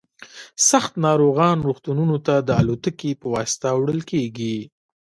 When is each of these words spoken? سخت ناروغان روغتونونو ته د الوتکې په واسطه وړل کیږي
سخت 0.69 0.93
ناروغان 1.05 1.57
روغتونونو 1.67 2.17
ته 2.25 2.35
د 2.47 2.49
الوتکې 2.61 3.11
په 3.21 3.27
واسطه 3.33 3.67
وړل 3.79 4.01
کیږي 4.11 4.57